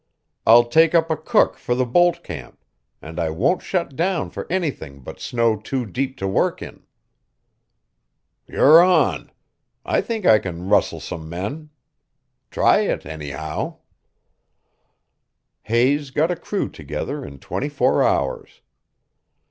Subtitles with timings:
[0.47, 2.65] I'll take up a cook for the bolt camp.
[3.03, 6.81] And I won't shut down for anything but snow too deep to work in."
[8.47, 9.31] "You're on.
[9.85, 11.69] I think I can rustle some men.
[12.49, 13.77] Try it, anyhow."
[15.69, 18.61] Hayes got a crew together in twenty four hours.